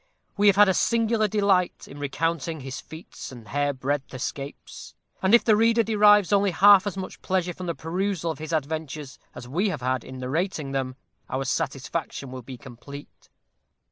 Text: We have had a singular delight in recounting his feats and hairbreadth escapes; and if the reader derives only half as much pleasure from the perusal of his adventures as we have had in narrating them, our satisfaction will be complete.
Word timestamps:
We 0.35 0.47
have 0.47 0.55
had 0.55 0.67
a 0.67 0.73
singular 0.73 1.27
delight 1.27 1.87
in 1.87 1.99
recounting 1.99 2.61
his 2.61 2.81
feats 2.81 3.31
and 3.31 3.47
hairbreadth 3.49 4.11
escapes; 4.15 4.95
and 5.21 5.35
if 5.35 5.43
the 5.43 5.55
reader 5.55 5.83
derives 5.83 6.33
only 6.33 6.49
half 6.49 6.87
as 6.87 6.97
much 6.97 7.21
pleasure 7.21 7.53
from 7.53 7.67
the 7.67 7.75
perusal 7.75 8.31
of 8.31 8.39
his 8.39 8.51
adventures 8.51 9.19
as 9.35 9.47
we 9.47 9.69
have 9.69 9.81
had 9.83 10.03
in 10.03 10.17
narrating 10.17 10.71
them, 10.71 10.95
our 11.29 11.45
satisfaction 11.45 12.31
will 12.31 12.41
be 12.41 12.57
complete. 12.57 13.29